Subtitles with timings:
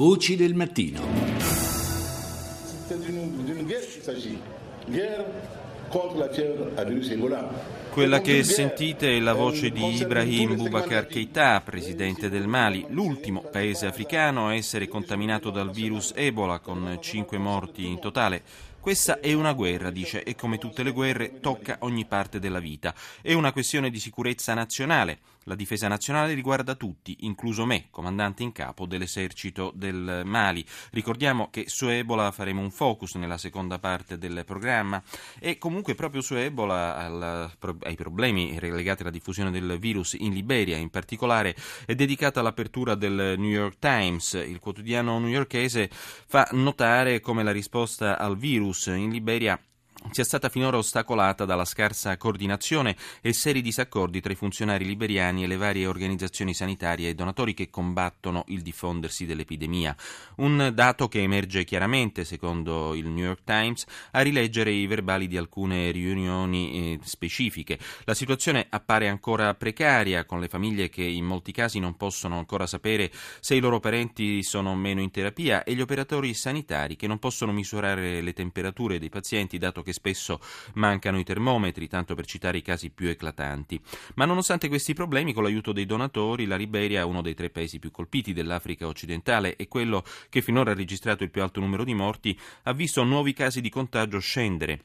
[0.00, 0.98] Voci del mattino.
[7.90, 13.84] Quella che sentite è la voce di Ibrahim Boubacar Keita, presidente del Mali, l'ultimo paese
[13.84, 18.42] africano a essere contaminato dal virus Ebola, con cinque morti in totale.
[18.80, 22.94] Questa è una guerra, dice, e come tutte le guerre tocca ogni parte della vita.
[23.20, 25.18] È una questione di sicurezza nazionale.
[25.44, 30.64] La difesa nazionale riguarda tutti, incluso me, comandante in capo dell'esercito del Mali.
[30.92, 35.02] Ricordiamo che su Ebola faremo un focus nella seconda parte del programma
[35.38, 37.50] e comunque proprio su Ebola al,
[37.82, 43.34] ai problemi legati alla diffusione del virus in Liberia in particolare è dedicata l'apertura del
[43.36, 44.34] New York Times.
[44.34, 49.58] Il quotidiano newyorkese fa notare come la risposta al virus virus in Liberia
[50.10, 55.46] sia stata finora ostacolata dalla scarsa coordinazione e seri disaccordi tra i funzionari liberiani e
[55.46, 59.94] le varie organizzazioni sanitarie e donatori che combattono il diffondersi dell'epidemia.
[60.36, 65.36] Un dato che emerge chiaramente, secondo il New York Times, a rileggere i verbali di
[65.36, 67.78] alcune riunioni eh, specifiche.
[68.04, 72.66] La situazione appare ancora precaria, con le famiglie che in molti casi non possono ancora
[72.66, 77.06] sapere se i loro parenti sono o meno in terapia e gli operatori sanitari che
[77.06, 80.40] non possono misurare le temperature dei pazienti, dato che che spesso
[80.74, 83.80] mancano i termometri, tanto per citare i casi più eclatanti.
[84.14, 87.90] Ma nonostante questi problemi, con l'aiuto dei donatori, la Liberia, uno dei tre paesi più
[87.90, 92.38] colpiti dell'Africa occidentale e quello che finora ha registrato il più alto numero di morti,
[92.62, 94.80] ha visto nuovi casi di contagio scendere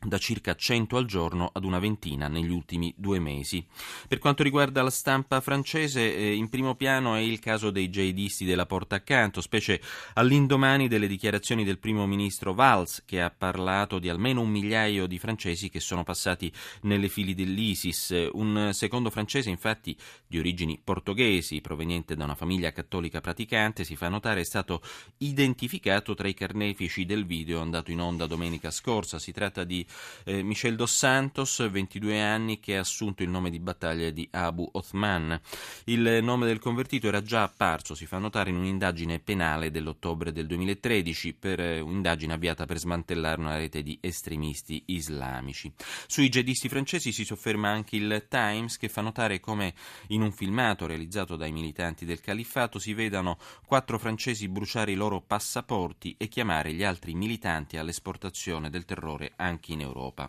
[0.00, 3.64] da circa 100 al giorno ad una ventina negli ultimi due mesi.
[4.06, 8.44] Per quanto riguarda la stampa francese, eh, in primo piano è il caso dei jihadisti
[8.44, 9.80] della porta accanto, specie
[10.14, 15.18] all'indomani delle dichiarazioni del primo ministro Valls, che ha parlato di almeno un migliaio di
[15.18, 18.28] francesi che sono passati nelle fili dell'ISIS.
[18.32, 24.08] Un secondo francese, infatti, di origini portoghesi, proveniente da una famiglia cattolica praticante, si fa
[24.08, 24.80] notare è stato
[25.18, 29.18] identificato tra i carnefici del video andato in onda domenica scorsa.
[29.18, 29.86] Si tratta di
[30.24, 34.68] eh, Michel Dos Santos, 22 anni, che ha assunto il nome di battaglia di Abu
[34.72, 35.40] Othman.
[35.84, 40.46] Il nome del convertito era già apparso, si fa notare, in un'indagine penale dell'ottobre del
[40.46, 45.72] 2013 per eh, un'indagine avviata per smantellare una rete di estremisti islamici.
[46.06, 49.74] Sui jihadisti francesi si sofferma anche il Times che fa notare come
[50.08, 55.20] in un filmato realizzato dai militanti del califfato si vedano quattro francesi bruciare i loro
[55.20, 60.28] passaporti e chiamare gli altri militanti all'esportazione del terrore anche in in Europa.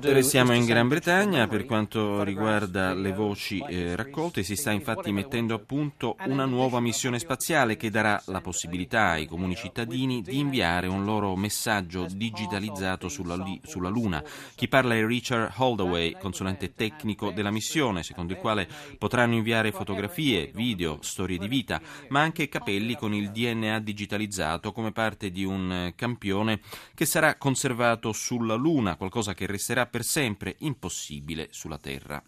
[0.00, 5.54] Restiamo in Gran Bretagna per quanto riguarda le voci eh, raccolte, si sta infatti mettendo
[5.54, 10.86] a punto una nuova missione spaziale che darà la possibilità ai comuni cittadini di inviare
[10.88, 14.24] un loro messaggio digitalizzato sulla, sulla Luna.
[14.54, 18.66] Chi parla è Richard Holdaway, consulente tecnico della missione, secondo il quale
[18.98, 24.90] potranno inviare fotografie, video, storie di vita, ma anche capelli con il DNA digitalizzato come
[24.90, 26.59] parte di un campione
[26.93, 32.21] che sarà conservato conservato sulla Luna, qualcosa che resterà per sempre impossibile sulla Terra.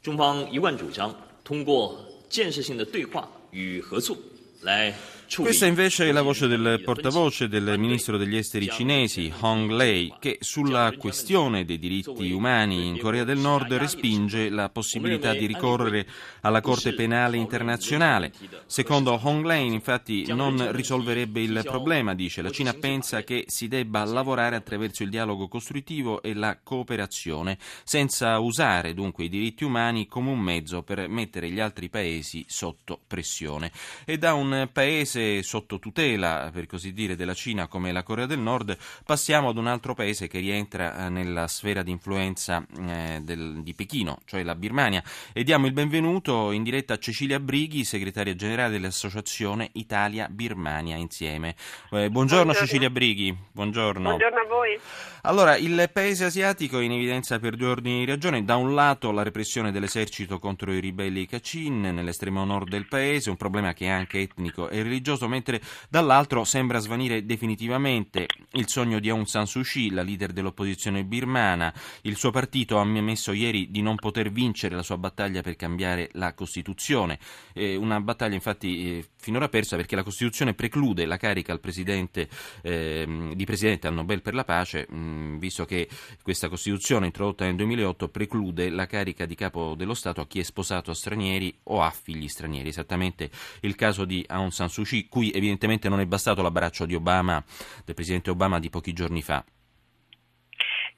[0.00, 1.98] 中方一贯主张通过
[2.28, 4.16] 建设性的对话与合作
[4.60, 4.94] 来
[5.37, 10.37] questa invece è la voce del portavoce del ministro degli esteri cinesi, Hong Lei, che
[10.41, 16.07] sulla questione dei diritti umani in Corea del Nord respinge la possibilità di ricorrere
[16.41, 18.31] alla Corte Penale Internazionale.
[18.65, 22.41] Secondo Hong Lei, infatti, non risolverebbe il problema, dice.
[22.41, 28.39] La Cina pensa che si debba lavorare attraverso il dialogo costruttivo e la cooperazione, senza
[28.39, 33.71] usare dunque i diritti umani come un mezzo per mettere gli altri paesi sotto pressione.
[34.05, 38.25] E da un paese paese sotto tutela, per così dire, della Cina come la Corea
[38.25, 43.19] del Nord, passiamo ad un altro paese che rientra eh, nella sfera di influenza eh,
[43.21, 45.03] del, di Pechino, cioè la Birmania,
[45.33, 51.49] e diamo il benvenuto in diretta a Cecilia Brighi, segretaria generale dell'Associazione Italia-Birmania Insieme.
[51.49, 51.55] Eh,
[51.89, 54.09] buongiorno, buongiorno, Cecilia Brighi, buongiorno.
[54.09, 54.79] Buongiorno a voi.
[55.23, 58.45] Allora, il paese asiatico è in evidenza per due ordini di ragione.
[58.45, 63.35] Da un lato la repressione dell'esercito contro i ribelli Kachin nell'estremo nord del paese, un
[63.35, 68.27] problema che è anche etnico e religioso religioso, mentre dall'altro sembra svanire definitivamente.
[68.53, 71.73] Il sogno di Aung San Suu Kyi, la leader dell'opposizione birmana.
[72.01, 76.09] Il suo partito ha ammesso ieri di non poter vincere la sua battaglia per cambiare
[76.13, 77.19] la Costituzione,
[77.53, 82.27] eh, una battaglia infatti eh, finora persa perché la Costituzione preclude la carica al presidente,
[82.61, 85.87] eh, di Presidente al Nobel per la pace, mh, visto che
[86.21, 90.43] questa Costituzione introdotta nel 2008 preclude la carica di capo dello Stato a chi è
[90.43, 93.29] sposato a stranieri o ha figli stranieri, esattamente
[93.61, 97.43] il caso di Aung San Suu Kyi cui evidentemente non è bastato l'abbraccio di Obama,
[97.85, 99.43] del presidente Obama di pochi giorni fa.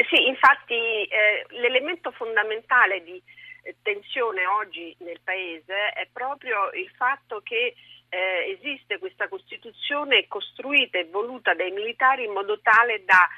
[0.10, 3.22] Sì, infatti eh, l'elemento fondamentale di
[3.82, 7.76] tensione oggi nel Paese è proprio il fatto che
[8.10, 13.30] eh, esiste questa Costituzione costruita e voluta dai militari in modo tale da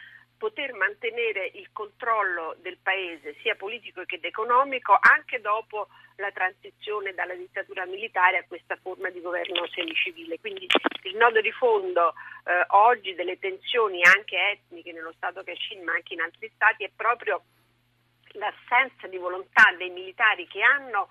[0.44, 5.88] poter mantenere il controllo del paese sia politico che economico anche dopo
[6.18, 10.42] la transizione dalla dittatura militare a questa forma di governo semicivile.
[10.42, 10.68] Quindi
[11.04, 12.10] il nodo di fondo
[12.44, 16.92] eh, oggi delle tensioni anche etniche nello Stato Kachin ma anche in altri stati è
[16.94, 17.42] proprio
[18.34, 21.07] l'assenza di volontà dei militari che hanno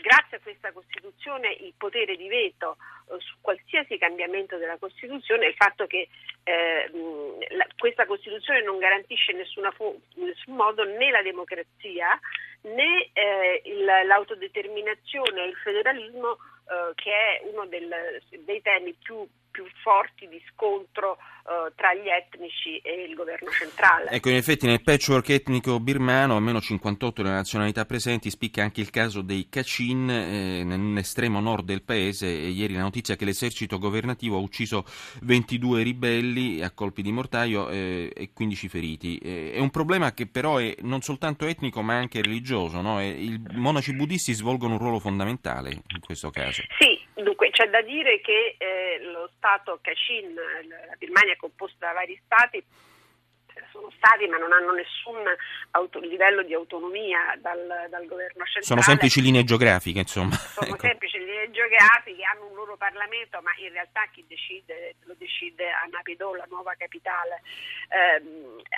[0.00, 2.78] grazie a questa Costituzione il potere di veto
[3.10, 6.08] eh, su qualsiasi cambiamento della Costituzione, il fatto che
[6.44, 6.90] eh,
[7.84, 12.18] questa Costituzione non garantisce in, fu- nessun modo né la democrazia
[12.62, 19.64] né eh, il, l'autodeterminazione il federalismo eh, che è uno del, dei temi più più
[19.84, 21.16] forti di scontro
[21.46, 24.10] eh, tra gli etnici e il governo centrale.
[24.10, 28.90] Ecco, in effetti nel patchwork etnico birmano, almeno 58 delle nazionalità presenti, spicca anche il
[28.90, 32.26] caso dei Kachin eh, nell'estremo nord del paese.
[32.26, 34.84] E ieri la notizia che l'esercito governativo ha ucciso
[35.22, 39.18] 22 ribelli a colpi di mortaio eh, e 15 feriti.
[39.18, 42.80] Eh, è un problema che però è non soltanto etnico ma anche religioso.
[42.80, 43.00] No?
[43.00, 46.62] I monaci buddisti svolgono un ruolo fondamentale in questo caso.
[46.78, 46.93] Sì,
[47.54, 52.62] c'è da dire che eh, lo Stato Kachin, la Birmania è composta da vari stati,
[53.70, 55.22] sono stati ma non hanno nessun
[55.70, 58.66] auto, livello di autonomia dal, dal, governo centrale.
[58.66, 60.34] Sono semplici linee geografiche, insomma.
[60.34, 60.86] Sono ecco.
[60.86, 65.86] semplici linee geografiche, hanno un loro Parlamento, ma in realtà chi decide lo decide a
[65.90, 67.42] Napido, la nuova capitale.
[67.88, 68.22] Eh,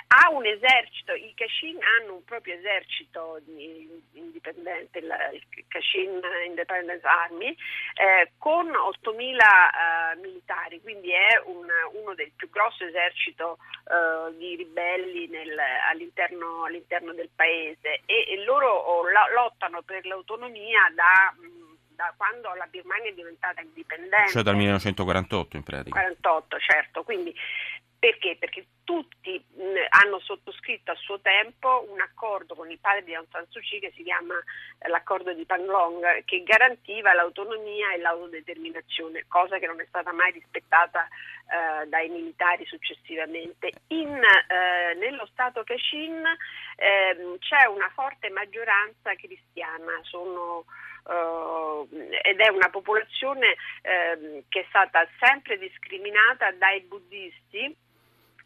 [0.07, 3.39] ha un esercito, i Kachin hanno un proprio esercito
[4.13, 7.55] indipendente, il, il Kachin Independence Army,
[7.95, 14.55] eh, con 8.000 eh, militari, quindi è un, uno del più grossi eserciti eh, di
[14.55, 15.57] ribelli nel,
[15.89, 19.03] all'interno, all'interno, del paese e, e loro oh,
[19.33, 21.33] lottano per l'autonomia da
[21.97, 24.29] da quando la Birmania è diventata indipendente.
[24.29, 25.99] Cioè dal 1948 in pratica.
[25.99, 27.35] 48, certo, quindi
[27.99, 28.37] perché?
[28.39, 33.27] Perché tutti mh, hanno sottoscritto a suo tempo un accordo con il padre di Aung
[33.31, 34.35] San Suu Kyi che si chiama
[34.77, 40.31] eh, l'accordo di Panglong che garantiva l'autonomia e l'autodeterminazione, cosa che non è stata mai
[40.31, 43.71] rispettata eh, dai militari successivamente.
[43.87, 46.23] In, eh, nello Stato Kachin
[46.75, 50.65] ehm, c'è una forte maggioranza cristiana, sono
[51.09, 57.75] ed è una popolazione uh, che è stata sempre discriminata dai buddisti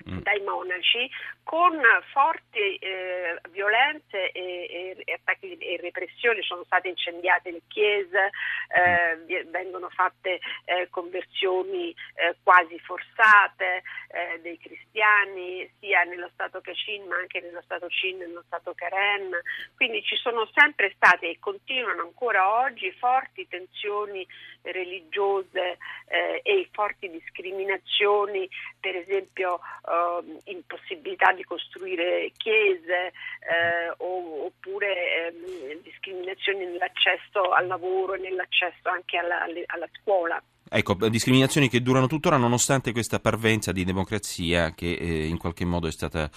[0.10, 0.20] Mm.
[0.24, 1.10] dai monaci
[1.52, 1.78] con
[2.14, 8.30] forti eh, violenze e, e, attacchi e repressioni, sono state incendiate le chiese,
[8.70, 17.06] eh, vengono fatte eh, conversioni eh, quasi forzate eh, dei cristiani sia nello Stato Kachin
[17.08, 19.32] ma anche nello Stato Chin nello Stato Karen,
[19.76, 24.26] quindi ci sono sempre state e continuano ancora oggi forti tensioni
[24.62, 25.78] religiose
[26.08, 28.48] eh, e forti discriminazioni,
[28.80, 38.14] per esempio eh, impossibilità di costruire chiese eh, o, oppure ehm, discriminazioni nell'accesso al lavoro
[38.14, 40.42] e nell'accesso anche alla, alla scuola.
[40.74, 45.88] Ecco, discriminazioni che durano tuttora nonostante questa parvenza di democrazia che eh, in qualche modo
[45.88, 46.30] è stata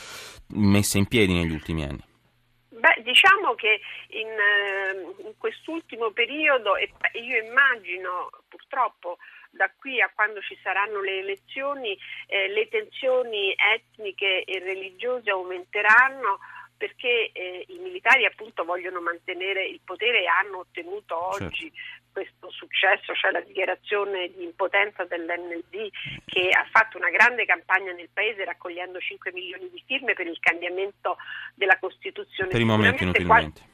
[0.55, 2.03] messa in piedi negli ultimi anni.
[2.71, 9.19] Beh, diciamo che in, ehm, in quest'ultimo periodo, e io immagino purtroppo
[9.56, 11.96] da qui a quando ci saranno le elezioni,
[12.26, 16.38] eh, le tensioni etniche e religiose aumenteranno
[16.76, 22.49] perché eh, i militari appunto vogliono mantenere il potere e hanno ottenuto oggi certo questo
[22.52, 25.90] successo, cioè la dichiarazione di impotenza dell'NLD
[26.25, 30.38] che ha fatto una grande campagna nel paese raccogliendo 5 milioni di firme per il
[30.38, 31.16] cambiamento
[31.54, 32.50] della Costituzione.
[32.50, 33.61] Per il momento inutilmente.
[33.61, 33.73] Qual-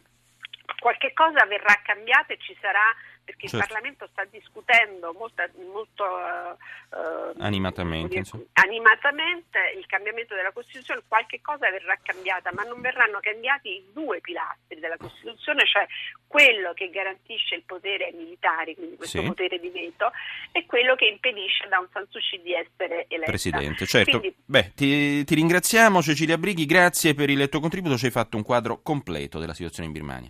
[0.80, 2.94] qualche cosa verrà cambiata e ci sarà
[3.24, 3.56] perché certo.
[3.56, 8.22] il Parlamento sta discutendo molto, molto uh, animatamente,
[8.54, 14.20] animatamente, il cambiamento della Costituzione, qualche cosa verrà cambiata, ma non verranno cambiati i due
[14.20, 15.86] pilastri della Costituzione, cioè
[16.26, 19.26] quello che garantisce il potere ai militari, quindi questo sì.
[19.26, 20.10] potere di veto,
[20.52, 23.30] e quello che impedisce da un San Suu Kyi di essere eletta.
[23.30, 24.18] Presidente, certo.
[24.18, 28.36] Quindi, Beh, ti, ti ringraziamo Cecilia Brighi, grazie per il tuo contributo, ci hai fatto
[28.36, 30.28] un quadro completo della situazione in Birmania.